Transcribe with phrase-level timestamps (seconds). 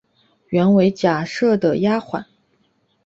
[0.47, 2.25] 原为贾赦的丫环。